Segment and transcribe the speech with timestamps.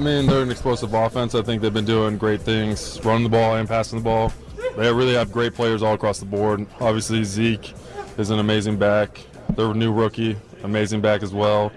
[0.00, 1.34] Mean, they're an explosive offense.
[1.34, 4.32] I think they've been doing great things, running the ball and passing the ball.
[4.76, 6.66] They really have great players all across the board.
[6.80, 7.74] Obviously, Zeke
[8.16, 9.20] is an amazing back.
[9.56, 11.70] Their new rookie, amazing back as well.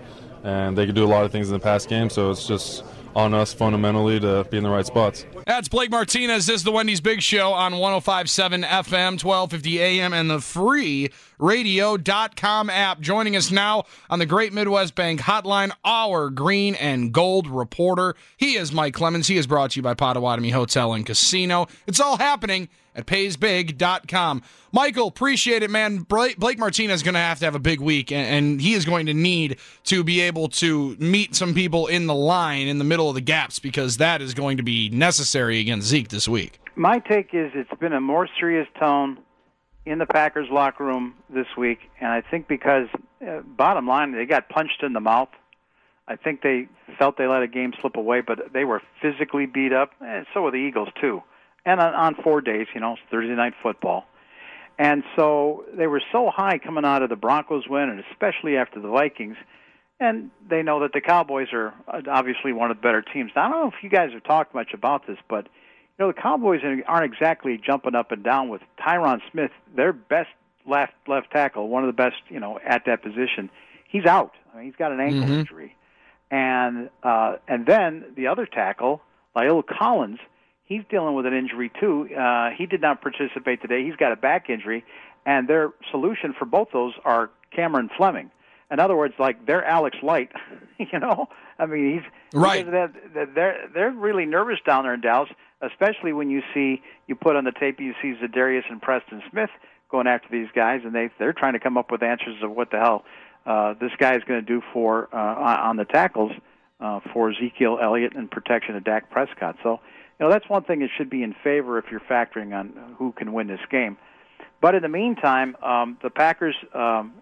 [0.44, 2.84] And they can do a lot of things in the pass game, so it's just
[3.16, 5.26] on us fundamentally to be in the right spots.
[5.46, 6.46] That's Blake Martinez.
[6.46, 12.70] This is the Wendy's Big Show on 1057 FM, 1250 AM, and the free radio.com
[12.70, 13.00] app.
[13.00, 18.16] Joining us now on the Great Midwest Bank hotline, our green and gold reporter.
[18.38, 19.28] He is Mike Clemens.
[19.28, 21.68] He is brought to you by Potawatomi Hotel and Casino.
[21.88, 24.44] It's all happening at paysbig.com.
[24.72, 26.00] Michael, appreciate it, man.
[26.00, 29.08] Blake Martinez is going to have to have a big week, and, he is going
[29.08, 33.10] to need to be able to meet some people in the line in the middle
[33.10, 36.60] of the gaps because that is going to be necessary against Zeke this week.
[36.76, 39.20] My take is it's been a more serious tone
[39.86, 42.88] in the Packers locker room this week, and I think because,
[43.26, 45.30] uh, bottom line, they got punched in the mouth.
[46.08, 49.74] I think they felt they let a game slip away, but they were physically beat
[49.74, 51.22] up, and so were the Eagles, too
[51.66, 54.06] and on, on four days, you know, Thursday night football.
[54.78, 58.80] And so they were so high coming out of the Broncos win, and especially after
[58.80, 59.38] the Vikings.
[60.00, 63.32] And they know that the Cowboys are uh, obviously one of the better teams.
[63.36, 66.08] Now, I don't know if you guys have talked much about this, but you know
[66.08, 70.30] the Cowboys aren't exactly jumping up and down with Tyron Smith, their best
[70.68, 73.52] left left tackle, one of the best you know at that position.
[73.88, 74.34] He's out.
[74.52, 75.34] I mean, he's got an ankle mm-hmm.
[75.34, 75.76] injury,
[76.32, 79.02] and uh, and then the other tackle,
[79.36, 80.20] La'el Collins
[80.74, 82.10] he's dealing with an injury too.
[82.16, 83.84] Uh, he did not participate today.
[83.86, 84.84] He's got a back injury,
[85.26, 88.32] and their solution for both those are Cameron Fleming.
[88.72, 90.32] In other words, like they're Alex Light,
[90.80, 91.28] you know.
[91.60, 92.70] I mean, he's right.
[92.70, 92.92] They're,
[93.36, 95.30] they're they're really nervous down there in Dallas,
[95.62, 99.52] especially when you see you put on the tape you see Za'Darius and Preston Smith
[99.92, 102.72] going after these guys, and they they're trying to come up with answers of what
[102.72, 103.06] the hell
[103.46, 106.32] uh, this guy is going to do for uh, on the tackles
[106.80, 109.56] uh, for Ezekiel Elliott and protection of Dak Prescott.
[109.62, 109.80] So
[110.24, 113.12] you know, that's one thing that should be in favor if you're factoring on who
[113.12, 113.98] can win this game.
[114.62, 117.16] But in the meantime, um, the Packers um,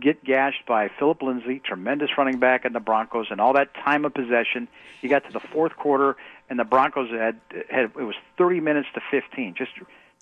[0.00, 4.06] get gashed by Philip Lindsay, tremendous running back in the Broncos, and all that time
[4.06, 4.66] of possession.
[5.02, 6.16] You got to the fourth quarter,
[6.48, 7.38] and the Broncos had
[7.68, 9.72] had it was 30 minutes to 15, just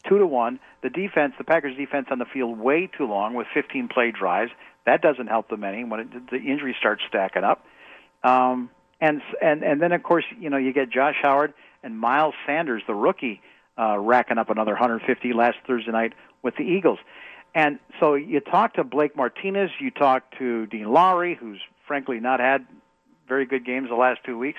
[0.09, 0.59] two to one.
[0.83, 4.51] The defense, the Packers' defense on the field, way too long with 15 play drives.
[4.85, 7.65] That doesn't help them any when it, the injuries start stacking up.
[8.25, 8.71] Um,
[9.01, 11.55] and and and then of course you know you get Josh Howard
[11.87, 13.41] and Miles Sanders, the rookie,
[13.79, 16.99] uh, racking up another 150 last Thursday night with the Eagles.
[17.55, 22.41] And so you talk to Blake Martinez, you talk to Dean Lowry, who's frankly not
[22.41, 22.67] had
[23.29, 24.59] very good games the last two weeks,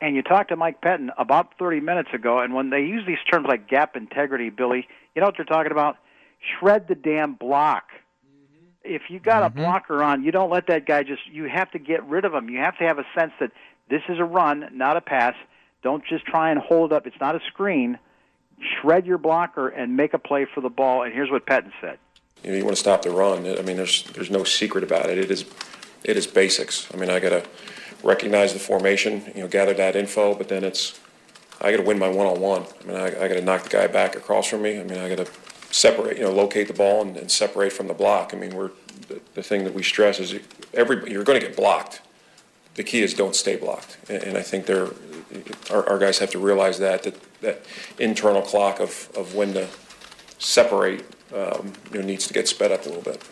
[0.00, 2.38] and you talk to Mike Pettine about 30 minutes ago.
[2.38, 5.72] And when they use these terms like gap integrity, Billy, you know what they're talking
[5.72, 5.96] about?
[6.58, 7.84] Shred the damn block.
[8.84, 9.58] If you got mm-hmm.
[9.58, 11.22] a blocker on, you don't let that guy just.
[11.32, 12.48] You have to get rid of him.
[12.48, 13.50] You have to have a sense that
[13.90, 15.34] this is a run, not a pass
[15.84, 17.06] don't just try and hold up.
[17.06, 17.98] It's not a screen.
[18.80, 21.02] Shred your blocker and make a play for the ball.
[21.02, 21.98] And here's what Pettine said.
[22.42, 23.46] You, know, you want to stop the run.
[23.46, 25.18] I mean, there's there's no secret about it.
[25.18, 25.44] It is
[26.02, 26.92] it is basics.
[26.92, 27.46] I mean, I got to
[28.02, 30.98] recognize the formation, you know, gather that info, but then it's
[31.60, 32.64] I got to win my one-on-one.
[32.82, 34.80] I mean, I, I got to knock the guy back across from me.
[34.80, 35.32] I mean, I got to
[35.70, 38.32] separate, you know, locate the ball and, and separate from the block.
[38.34, 38.70] I mean, we're
[39.08, 40.34] the, the thing that we stress is
[40.72, 42.00] every you're going to get blocked.
[42.74, 44.90] The key is don't stay blocked, and, and I think they're
[45.70, 47.66] our, our guys have to realize that, that, that
[47.98, 49.68] internal clock of, of when to
[50.38, 51.04] separate,
[51.34, 53.22] um, you know, needs to get sped up a little bit.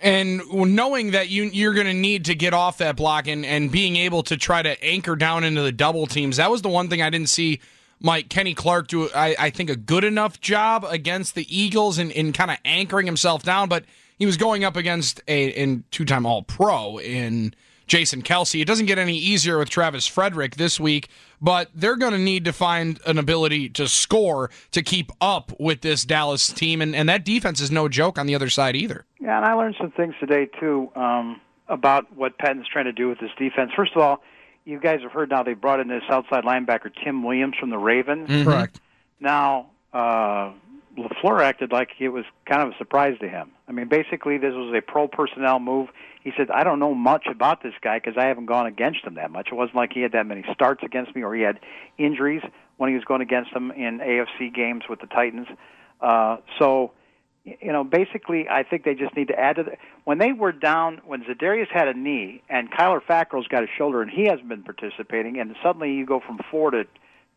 [0.00, 3.70] And knowing that you you're going to need to get off that block and, and
[3.70, 6.88] being able to try to anchor down into the double teams, that was the one
[6.88, 7.60] thing I didn't see
[8.00, 12.10] Mike Kenny Clark do I, I think a good enough job against the Eagles in,
[12.10, 13.84] in kind of anchoring himself down, but
[14.18, 17.54] he was going up against a in two time All Pro in
[17.92, 18.58] Jason Kelce.
[18.58, 21.08] It doesn't get any easier with Travis Frederick this week,
[21.42, 25.82] but they're going to need to find an ability to score to keep up with
[25.82, 29.04] this Dallas team, and, and that defense is no joke on the other side either.
[29.20, 33.10] Yeah, and I learned some things today too um, about what Pettine's trying to do
[33.10, 33.72] with this defense.
[33.76, 34.22] First of all,
[34.64, 37.78] you guys have heard now they brought in this outside linebacker Tim Williams from the
[37.78, 38.26] Ravens.
[38.26, 38.48] Mm-hmm.
[38.48, 38.80] Correct.
[39.20, 40.52] Now, uh,
[40.96, 43.50] LaFleur acted like it was kind of a surprise to him.
[43.68, 45.88] I mean, basically, this was a pro personnel move.
[46.22, 49.14] He said, I don't know much about this guy because I haven't gone against him
[49.14, 49.48] that much.
[49.50, 51.58] It wasn't like he had that many starts against me or he had
[51.98, 52.42] injuries
[52.76, 55.48] when he was going against them in AFC games with the Titans.
[56.00, 56.92] Uh, so,
[57.44, 59.72] you know, basically, I think they just need to add to the.
[60.04, 64.00] When they were down, when Za'Darius had a knee and Kyler Fackrell's got a shoulder
[64.00, 66.84] and he hasn't been participating, and suddenly you go from four to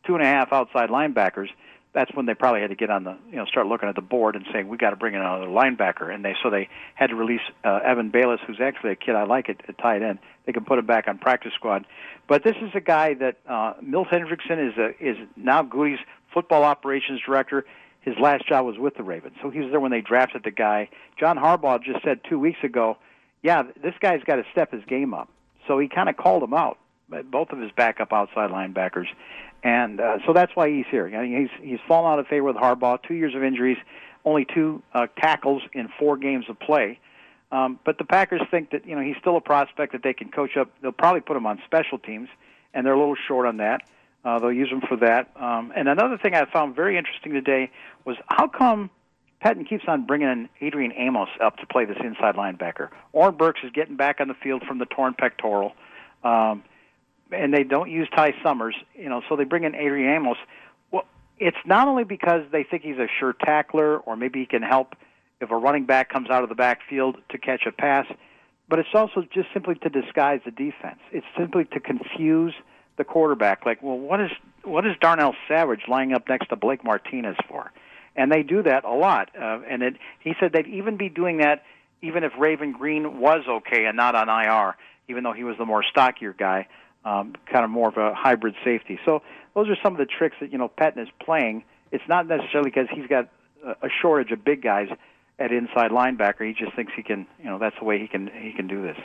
[0.06, 1.50] two and a half outside linebackers
[1.96, 4.02] that's when they probably had to get on the you know start looking at the
[4.02, 6.14] board and saying we got to bring in another linebacker.
[6.14, 9.24] And they so they had to release uh, Evan Baylis who's actually a kid I
[9.24, 10.20] like at, at tight end.
[10.46, 11.86] They can put him back on practice squad.
[12.28, 16.00] But this is a guy that uh, Milt Hendrickson is a, is now Gutey's
[16.34, 17.66] football operations director.
[18.02, 19.36] His last job was with the Ravens.
[19.42, 20.90] So he was there when they drafted the guy.
[21.20, 22.98] John Harbaugh just said two weeks ago
[23.46, 25.30] yeah this guy's got to step his game up.
[25.68, 26.78] So he kind of called him out
[27.32, 29.08] both of his backup outside linebackers
[29.66, 31.08] and uh, so that's why he's here.
[31.08, 33.02] I mean, he's he's fallen out of favor with Harbaugh.
[33.02, 33.78] Two years of injuries,
[34.24, 37.00] only two uh, tackles in four games of play.
[37.52, 40.30] Um, but the Packers think that you know he's still a prospect that they can
[40.30, 40.70] coach up.
[40.84, 42.30] They'll probably put him on special teams,
[42.76, 43.82] and they're a little short on that.
[44.24, 45.32] Uh, they'll use him for that.
[45.36, 47.72] Um, and another thing I found very interesting today
[48.06, 48.92] was how come
[49.44, 52.90] Pettine keeps on bringing in Adrian Amos up to play this inside linebacker.
[53.14, 55.74] Oren Burks is getting back on the field from the torn pectoral.
[56.24, 56.64] Um,
[57.32, 60.38] and they don't use Ty Summers, you know, so they bring in Adrian Amos.
[60.92, 61.06] Well,
[61.40, 64.96] it's not only because they think he's a sure tackler, or maybe he can help
[65.42, 68.06] if a running back comes out of the backfield to catch a pass,
[68.70, 71.00] but it's also just simply to disguise the defense.
[71.12, 72.54] It's simply to confuse
[72.98, 73.66] the quarterback.
[73.66, 74.32] Like, well, what is
[74.64, 77.72] what is Darnell Savage lying up next to Blake Martinez for?
[78.16, 79.30] And they do that a lot.
[79.40, 81.64] Uh, and it, he said they'd even be doing that
[82.02, 84.76] even if Raven Greene was okay and not on IR,
[85.10, 86.68] even though he was the more stockier guy
[87.06, 89.00] um, kind of more of a hybrid safety.
[89.06, 89.22] So
[89.54, 91.64] those are some of the tricks that you know Pettine is playing.
[91.92, 93.30] It's not necessarily because he's got
[93.64, 94.90] a shortage of big guys
[95.40, 96.46] at inside linebacker.
[96.46, 98.82] He just thinks he can, you know, that's the way he can he can do
[98.82, 98.98] this.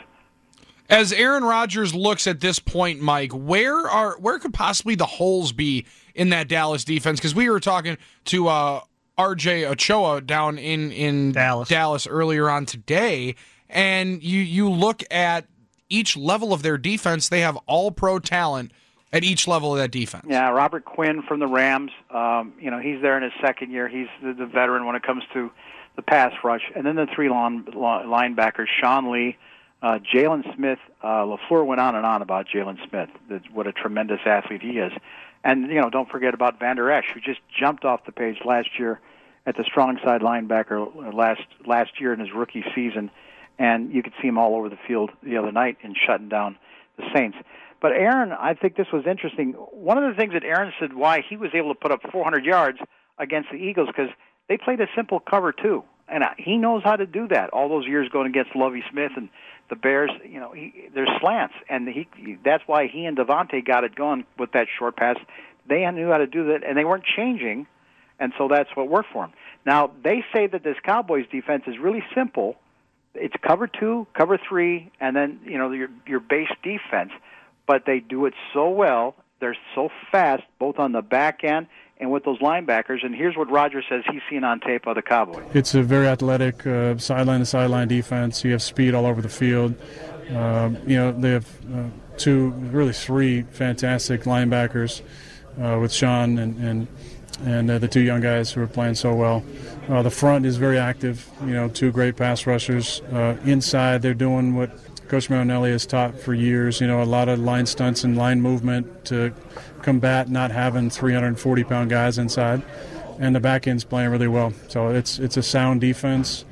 [0.89, 5.51] As Aaron Rodgers looks at this point, Mike, where are where could possibly the holes
[5.51, 7.19] be in that Dallas defense?
[7.19, 8.81] Because we were talking to uh,
[9.17, 9.65] R.J.
[9.65, 11.69] Ochoa down in in Dallas.
[11.69, 13.35] Dallas earlier on today,
[13.69, 15.45] and you you look at
[15.91, 18.71] each level of their defense, they have all pro talent
[19.13, 20.25] at each level of that defense.
[20.27, 21.91] Yeah, Robert Quinn from the Rams.
[22.09, 23.87] Um, you know, he's there in his second year.
[23.87, 25.51] He's the, the veteran when it comes to
[25.95, 29.37] the pass rush, and then the three long, long linebackers: Sean Lee,
[29.81, 30.79] uh, Jaylon Smith.
[31.03, 33.09] Uh, LaFleur went on and on about Jaylon Smith.
[33.29, 34.93] That what a tremendous athlete he is,
[35.43, 38.79] and you know, don't forget about Vander Esch, who just jumped off the page last
[38.79, 39.01] year
[39.45, 43.11] at the strong side linebacker last last year in his rookie season
[43.61, 46.57] and you could see him all over the field the other night in shutting down
[46.97, 47.37] the Saints.
[47.79, 49.51] But Aaron, I think this was interesting.
[49.51, 52.43] One of the things that Aaron said why he was able to put up 400
[52.43, 52.79] yards
[53.19, 54.09] against the Eagles because
[54.49, 57.51] they played a simple cover two, and he knows how to do that.
[57.51, 59.29] All those years going against Lovie Smith and
[59.69, 62.07] the Bears, you know, he, there's slants, and he
[62.43, 65.17] that's why he and Davante got it going with that short pass.
[65.69, 67.67] They knew how to do that, and they weren't changing,
[68.19, 69.33] and so that's what worked for them.
[69.67, 72.57] Now they say that this Cowboys defense is really simple
[73.15, 77.11] it's cover two, cover three, and then you know your your base defense.
[77.67, 79.15] But they do it so well.
[79.39, 81.67] They're so fast, both on the back end
[82.01, 83.05] and with those linebackers.
[83.05, 85.43] And here's what Rodgers says he's seen on tape of the Cowboys.
[85.53, 88.43] It's a very athletic uh, sideline to sideline defense.
[88.43, 89.75] You have speed all over the field.
[90.29, 95.01] Uh, you know they have uh, two, really three fantastic linebackers
[95.61, 96.87] uh, with Sean and and
[97.45, 99.43] and uh, the two young guys who are playing so well.
[99.89, 101.27] Uh, the front is very active.
[101.41, 103.01] You know, two great pass rushers.
[103.11, 104.71] Uh, inside, they're doing what
[105.07, 106.79] Coach Marinelli has taught for years.
[106.79, 109.33] You know, a lot of line stunts and line movement to
[109.81, 112.61] combat not having 340 pound guys inside.
[113.19, 114.53] And the back end's playing really well.
[114.67, 116.45] So it's it's a sound defense.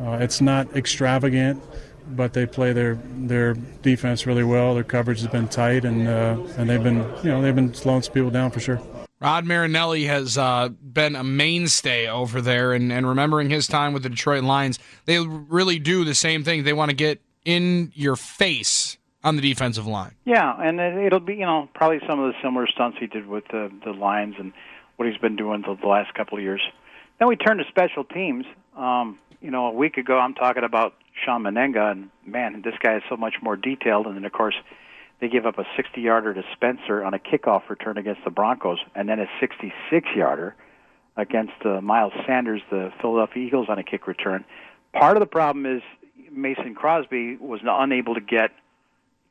[0.00, 1.62] Uh, it's not extravagant,
[2.08, 4.74] but they play their their defense really well.
[4.74, 8.02] Their coverage has been tight, and uh, and they've been you know they've been slowing
[8.02, 8.80] some people down for sure.
[9.18, 14.02] Rod Marinelli has uh, been a mainstay over there, and, and remembering his time with
[14.02, 16.64] the Detroit Lions, they really do the same thing.
[16.64, 20.14] They want to get in your face on the defensive line.
[20.24, 23.26] Yeah, and it, it'll be you know probably some of the similar stunts he did
[23.26, 24.52] with the the Lions and
[24.96, 26.62] what he's been doing the, last couple of years.
[27.18, 28.44] Then we turn to special teams.
[28.76, 30.94] Um, you know, a week ago I'm talking about
[31.24, 34.06] Shawn Mennenga, and man, this guy is so much more detailed.
[34.06, 34.54] And then of course
[35.20, 39.08] they gave up a 60-yarder to Spencer on a kickoff return against the Broncos, and
[39.08, 40.54] then a 66-yarder
[41.16, 44.44] against uh, Miles Sanders, the Philadelphia Eagles, on a kick return.
[44.92, 45.82] Part of the problem is
[46.30, 48.50] Mason Crosby was unable to get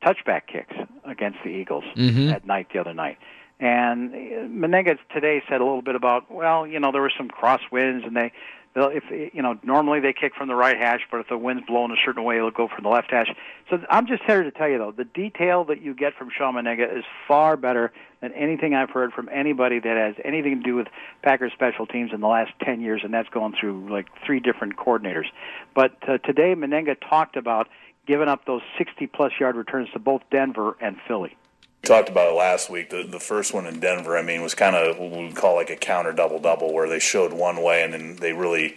[0.03, 2.31] touchback kicks against the Eagles Mhm.
[2.31, 3.17] at night the other night.
[3.59, 8.05] And uh, today said a little bit about, well, you know, there were some crosswinds,
[8.05, 8.31] and they,
[8.75, 9.03] they'll, if
[9.33, 11.95] you know, normally they kick from the right hash, but if the wind's blowing a
[12.05, 13.27] certain way, it'll go from the left hash.
[13.69, 16.55] So I'm just here to tell you, though, the detail that you get from Shawn
[16.55, 17.91] Mennenga is far better
[18.21, 20.87] than anything I've heard from anybody that has anything to do with
[21.23, 24.77] Packers special teams in the last 10 years, and that's going through like three different
[24.77, 25.25] coordinators.
[25.73, 27.67] But uh, today, Mennenga talked about
[28.05, 31.35] giving up those 60 plus yard returns to both Denver and Philly.
[31.85, 32.89] Talked about it last week.
[32.89, 35.69] The the first one in Denver, I mean, was kind of what we call like
[35.69, 38.75] a counter double double, where they showed one way and then they really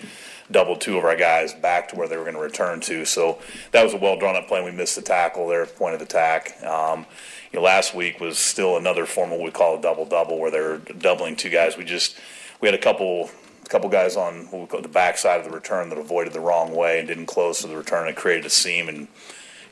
[0.51, 3.05] doubled two of our guys back to where they were going to return to.
[3.05, 3.39] So
[3.73, 4.65] that was a well drawn up play.
[4.65, 6.63] We missed the tackle there, point of attack.
[6.65, 7.07] Um,
[7.53, 10.39] you know, last week was still another form of what we call a double double,
[10.39, 11.77] where they're doubling two guys.
[11.77, 12.19] We just
[12.61, 13.31] we had a couple.
[13.61, 17.07] A couple guys on the backside of the return that avoided the wrong way and
[17.07, 18.09] didn't close to the return.
[18.09, 19.09] It created a seam, and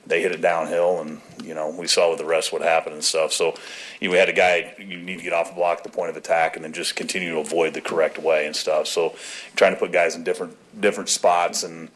[0.07, 3.05] they hit it downhill, and you know we saw with the rest what happened and
[3.05, 3.33] stuff.
[3.33, 3.55] So
[4.01, 6.11] you we had a guy you need to get off the block at the point
[6.11, 8.87] of attack, and then just continue to avoid the correct way and stuff.
[8.87, 9.15] So
[9.57, 11.89] trying to put guys in different different spots and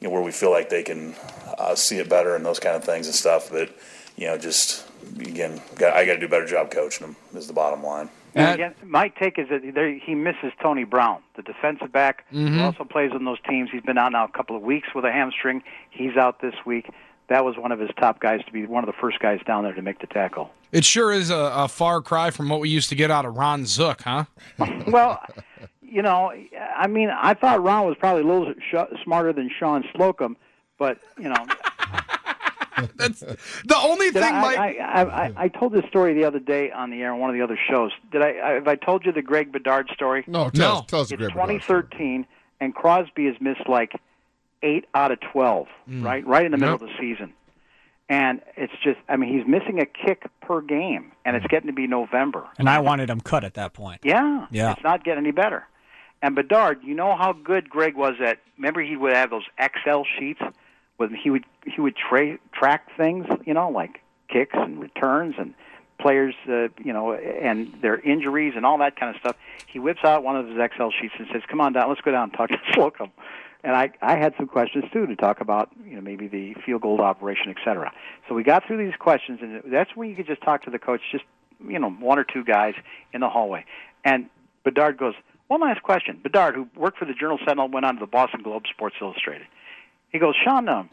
[0.00, 1.14] you know where we feel like they can
[1.58, 3.50] uh, see it better and those kind of things and stuff.
[3.50, 3.70] But
[4.16, 4.86] you know just
[5.18, 8.08] again, got, I got to do a better job coaching them is the bottom line.
[8.34, 12.48] And again, my take is that there, he misses Tony Brown, the defensive back, Mhm.
[12.50, 13.70] who also plays on those teams.
[13.70, 15.62] He's been out now a couple of weeks with a hamstring.
[15.88, 16.90] He's out this week.
[17.28, 19.64] That was one of his top guys to be one of the first guys down
[19.64, 20.50] there to make the tackle.
[20.70, 23.36] It sure is a, a far cry from what we used to get out of
[23.36, 24.24] Ron Zook, huh?
[24.86, 25.20] well,
[25.82, 26.32] you know,
[26.76, 30.36] I mean, I thought Ron was probably a little sh- smarter than Shawn Slocum,
[30.78, 31.46] but you know,
[32.96, 34.34] That's the only Did thing.
[34.34, 37.12] I, Mike, I, I, I, I told this story the other day on the air
[37.12, 37.90] on one of the other shows.
[38.12, 38.38] Did I?
[38.38, 40.24] I have I told you the Greg Bedard story?
[40.26, 42.26] No, tell us, tell us the it's Greg Bedard 2013,
[42.60, 43.92] and Crosby has missed like
[44.66, 46.04] eight out of 12, Mm.
[46.04, 46.82] right, right in the middle Yep.
[46.82, 47.32] of the season.
[48.08, 51.72] And it's just, I mean, he's missing a kick per game, and it's getting to
[51.72, 52.44] be November.
[52.58, 54.00] And I wanted him cut at that point.
[54.04, 54.72] Yeah, Yeah.
[54.72, 55.66] it's not getting any better.
[56.22, 58.38] And Bedard, you know how good Greg was at.
[58.56, 60.40] Remember, he would have those Excel sheets
[60.98, 65.52] with he would he would tra- track things, you know, like kicks and returns and
[65.98, 69.36] players, uh, you know, and their injuries and all that kind of stuff.
[69.66, 72.12] He whips out one of his Excel sheets and says, "Come on down, let's go
[72.12, 73.10] down and talk to Slocum."
[73.64, 76.82] And I I had some questions too to talk about, you know, maybe the field
[76.82, 77.92] goal operation, et cetera.
[78.28, 80.78] So we got through these questions, and that's when you could just talk to the
[80.78, 81.24] coach, just
[81.66, 82.74] you know, one or two guys
[83.12, 83.64] in the hallway.
[84.04, 84.26] And
[84.62, 85.14] Bedard goes,
[85.48, 86.20] one last question.
[86.22, 89.46] Bedard, who worked for the Journal Sentinel, went on to the Boston Globe Sports Illustrated.
[90.10, 90.90] He goes, Sean, um,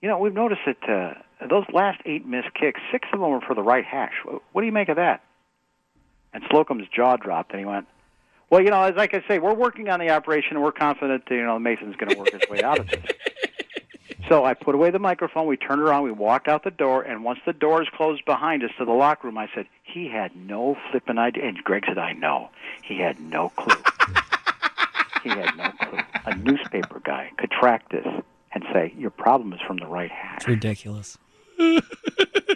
[0.00, 3.40] you know, we've noticed that uh, those last eight missed kicks, six of them were
[3.40, 4.12] for the right hash.
[4.52, 5.22] What do you make of that?
[6.32, 7.86] And Slocum's jaw dropped, and he went,
[8.50, 11.24] well, you know, as like I say, we're working on the operation, and we're confident,
[11.28, 13.02] that, you know, Mason's going to work his way out of this.
[14.28, 15.46] So I put away the microphone.
[15.46, 16.04] We turned around.
[16.04, 17.02] We walked out the door.
[17.02, 20.34] And once the doors closed behind us to the locker room, I said, "He had
[20.34, 22.48] no flipping idea." And Greg said, "I know."
[22.82, 23.76] He had no clue.
[25.22, 25.98] he had no clue.
[26.24, 28.06] A newspaper guy could track this
[28.52, 31.18] and say, "Your problem is from the right hash." It's ridiculous.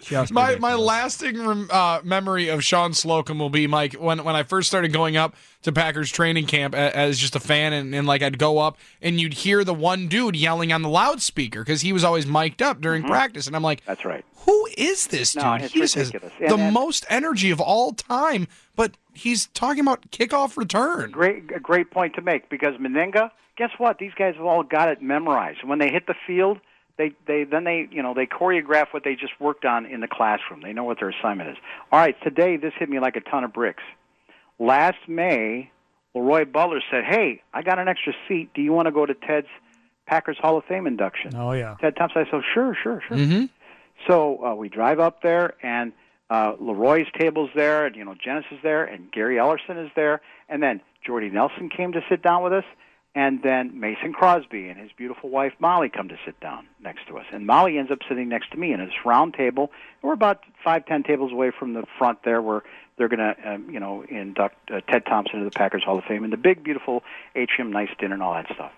[0.05, 0.61] Just my ridiculous.
[0.61, 4.69] my lasting rem- uh, memory of Shawn Slocum will be Mike when when I first
[4.69, 8.23] started going up to Packers training camp a, as just a fan and, and like
[8.23, 11.93] I'd go up and you'd hear the one dude yelling on the loudspeaker because he
[11.93, 14.25] was always mic'd up during practice and I'm like That's right.
[14.47, 15.43] who is this dude?
[15.43, 16.33] No, it's he ridiculous.
[16.39, 21.11] the And- and- most energy of all time, but he's talking about kickoff return.
[21.11, 23.31] Great, a great point to make because Mennenga.
[23.57, 23.99] Guess what?
[23.99, 25.65] These guys have all got it memorized.
[25.65, 26.61] When they hit the field,
[26.99, 30.09] they they then they you know they choreograph what they just worked on in the
[30.09, 30.61] classroom.
[30.63, 31.57] They know what their assignment is.
[31.91, 33.83] All right, today this hit me like a ton of bricks.
[34.59, 35.71] Last May,
[36.15, 38.51] LeRoy Butler said, "Hey, I got an extra seat.
[38.53, 39.47] Do you want to go to Ted's
[40.07, 41.77] Packers Hall of Fame induction?" Oh yeah.
[41.81, 42.27] Ted Thompson.
[42.27, 43.45] I said, "Sure, sure, sure." Mm-hmm.
[44.07, 45.93] So uh, we drive up there, and
[46.31, 50.21] uh, LeRoy's table's there, and you know Janice is there, and Gary Ellerson is there,
[50.49, 52.65] and then Jordy Nelson came to sit down with us,
[53.19, 57.19] and then Mason Crosby and his beautiful wife Molly come to sit down next to
[57.19, 59.73] us, and Molly ends up sitting next to me in this round table.
[60.03, 62.63] We're about five ten tables away from the front there, where
[62.97, 66.05] they're going to um, you know induct uh, Ted Thompson to the Packers Hall of
[66.05, 67.03] Fame, and the big beautiful
[67.35, 68.71] atrium, nice dinner, and all that stuff.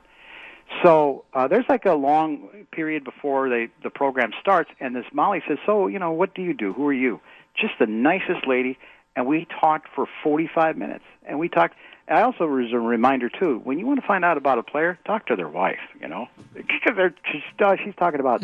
[0.82, 5.42] So uh, there's like a long period before they the program starts, and this Molly
[5.46, 6.72] says, "So you know, what do you do?
[6.72, 7.20] Who are you?"
[7.54, 8.78] Just the nicest lady,
[9.14, 11.74] and we talked for 45 minutes, and we talked.
[12.10, 13.60] I also was a reminder too.
[13.62, 15.78] When you want to find out about a player, talk to their wife.
[16.00, 18.40] You know, because they're she's, uh, she's talking about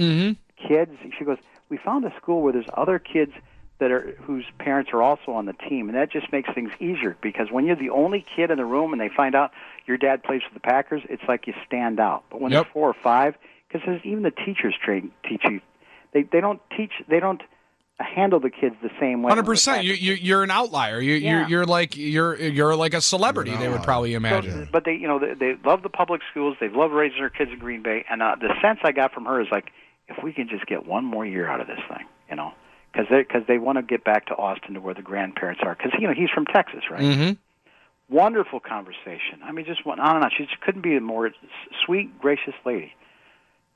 [0.56, 0.92] kids.
[1.18, 3.32] She goes, "We found a school where there's other kids
[3.78, 7.16] that are whose parents are also on the team, and that just makes things easier
[7.20, 9.50] because when you're the only kid in the room and they find out
[9.86, 12.24] your dad plays for the Packers, it's like you stand out.
[12.30, 12.64] But when Yep.
[12.64, 13.36] there's four or five,
[13.68, 15.60] because even the teachers train teach you,
[16.12, 17.42] they they don't teach they don't
[17.98, 19.30] handle the kids the same way.
[19.30, 19.84] Hundred percent.
[19.84, 21.00] You, you you're an outlier.
[21.00, 21.40] You Yeah.
[21.40, 23.56] you're you're like you're you're like a celebrity.
[23.56, 24.66] They would probably imagine.
[24.66, 26.56] So, but they, you know, they, they love the public schools.
[26.60, 28.04] They love raising their kids in Green Bay.
[28.10, 29.70] And uh, the sense I got from her is like,
[30.08, 32.52] if we can just get one more year out of this thing, you know,
[32.92, 35.74] because they because they want to get back to Austin to where the grandparents are.
[35.74, 37.00] Because you know he's from Texas, right?
[37.00, 38.14] Mm-hmm.
[38.14, 39.40] Wonderful conversation.
[39.42, 40.30] I mean, just went on and on.
[40.36, 41.30] She just couldn't be a more
[41.84, 42.92] sweet, gracious lady.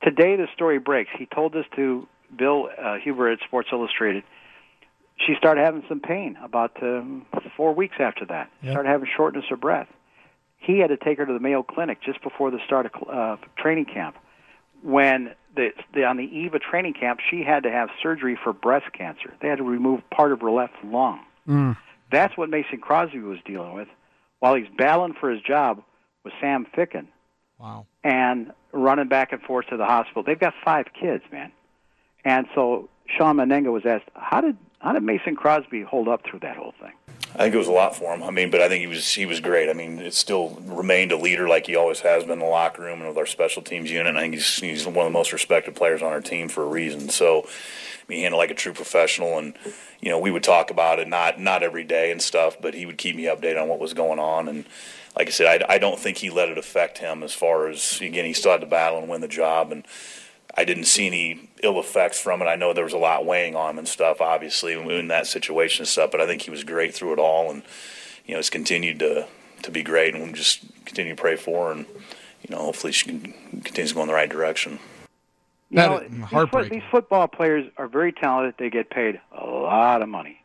[0.02, 1.10] Today, the story breaks.
[1.18, 2.06] He told this to
[2.36, 4.24] Bill uh, Huber at Sports Illustrated.
[5.26, 8.50] She started having some pain about um, four weeks after that.
[8.72, 9.88] Started having shortness of breath.
[10.58, 13.36] He had to take her to the Mayo Clinic just before the start of uh,
[13.58, 14.16] training camp.
[14.82, 18.52] When the, the on the eve of training camp, she had to have surgery for
[18.52, 19.34] breast cancer.
[19.42, 21.20] They had to remove part of her left lung.
[22.10, 23.88] That's what Mason Crosby was dealing with
[24.38, 25.82] while he's battling for his job
[26.24, 27.06] with Sam Ficken
[27.58, 27.86] Wow.
[28.02, 30.22] and running back and forth to the hospital.
[30.22, 31.52] They've got five kids, man.
[32.24, 36.38] And so Shawn Mennenga was asked, how did how did Mason Crosby hold up through
[36.38, 36.92] that whole thing?
[37.34, 38.22] I think it was a lot for him.
[38.22, 39.68] I mean, but I think he was he was great.
[39.68, 42.82] I mean, it still remained a leader like he always has been in the locker
[42.82, 44.16] room and with our special teams unit.
[44.16, 46.66] I think he's he's one of the most respected players on our team for a
[46.66, 47.08] reason.
[47.08, 47.46] So
[48.08, 49.54] he handled like a true professional, and
[50.00, 52.86] you know, we would talk about it not not every day and stuff, but he
[52.86, 54.48] would keep me updated on what was going on.
[54.48, 54.64] And
[55.14, 58.00] like I said, I, I don't think he let it affect him as far as
[58.00, 59.86] again he still had to battle and win the job and.
[60.56, 62.46] I didn't see any ill effects from it.
[62.46, 65.82] I know there was a lot weighing on him and stuff, obviously, in that situation
[65.82, 66.10] and stuff.
[66.10, 67.62] But I think he was great through it all, and
[68.26, 69.26] you know, has continued to
[69.62, 71.86] to be great, and we just continue to pray for her, and
[72.42, 74.78] you know, hopefully she can continues to go in the right direction.
[75.70, 76.78] You know, these, foot, heartbreaking.
[76.80, 78.54] these football players are very talented.
[78.58, 80.42] They get paid a lot of money.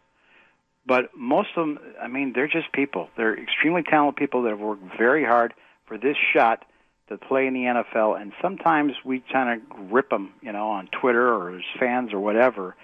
[0.85, 3.09] But most of them, I mean, they're just people.
[3.17, 5.55] They're extremely talented people that have worked very hard
[5.87, 6.63] for this shot
[7.09, 8.19] to play in the NFL.
[8.19, 12.19] And sometimes we kind of rip them, you know, on Twitter or as fans or
[12.19, 12.75] whatever.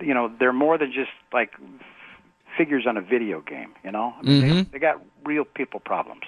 [0.00, 1.50] You know, they're more than just like
[2.56, 3.74] figures on a video game.
[3.84, 4.70] You know, I mean, they, Mhm.
[4.72, 6.22] they got real people problems.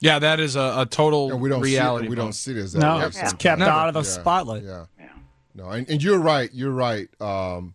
[0.00, 2.04] Yeah, that is a, a total And we don't reality.
[2.04, 2.26] see it, we bump.
[2.26, 2.78] don't see it as that.
[2.78, 3.06] No, way.
[3.06, 3.70] it's kept Never.
[3.70, 4.62] out of the Yeah, spotlight.
[4.62, 4.84] Yeah.
[5.54, 6.48] No, and, and you're right.
[6.54, 7.08] You're right.
[7.20, 7.74] Um,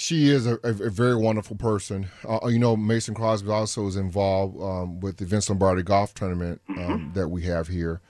[0.00, 2.08] she is a, a, a very wonderful person.
[2.26, 6.58] Uh, you know, Mason Crosby also is involved um, with the Vince Lombardi golf tournament
[6.70, 8.00] um, that we have here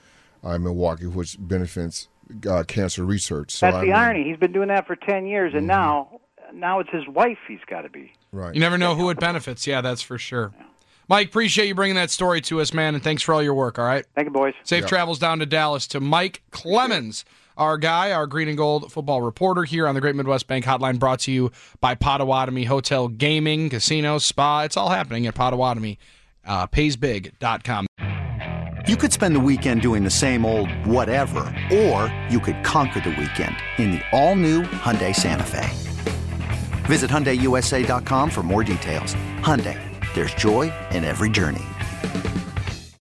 [0.45, 2.07] uh, in Milwaukee, which benefits
[2.49, 3.51] uh, cancer research.
[3.51, 4.23] So That's I the mean- irony.
[4.23, 6.21] He's been doing that for ten years, and now,
[6.53, 7.39] now it's his wife.
[7.45, 8.13] He's got to be.
[8.31, 8.55] Right.
[8.55, 9.67] You never know who it benefits.
[9.67, 10.53] Yeah, that's for sure.
[11.09, 13.77] Mike, appreciate you bringing that story to us, man, and thanks for all your work.
[13.77, 14.05] All right.
[14.15, 14.53] Thank you, boys.
[14.63, 14.87] Safe Yeah.
[14.87, 17.25] travels down to Dallas to Mike Clemens,
[17.61, 20.97] our guy, our green and gold football reporter here on the Great Midwest Bank Hotline,
[20.97, 24.63] brought to you by Potawatomi Hotel Gaming, Casino, Spa.
[24.63, 25.99] It's all happening at Potawatomi.
[26.43, 27.85] Uh, paysbig.com.
[28.87, 33.11] You could spend the weekend doing the same old whatever, or you could conquer the
[33.11, 35.69] weekend in the all-new Hyundai Santa Fe.
[36.85, 39.13] Visit HyundaiUSA.com for more details.
[39.41, 39.77] Hyundai,
[40.15, 41.61] there's joy in every journey.